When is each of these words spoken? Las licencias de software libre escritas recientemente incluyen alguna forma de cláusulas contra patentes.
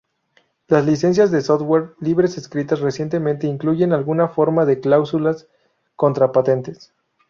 Las 0.67 0.83
licencias 0.83 1.29
de 1.29 1.41
software 1.43 1.91
libre 1.99 2.25
escritas 2.25 2.79
recientemente 2.79 3.45
incluyen 3.45 3.93
alguna 3.93 4.29
forma 4.29 4.65
de 4.65 4.79
cláusulas 4.79 5.45
contra 5.95 6.31
patentes. 6.31 6.91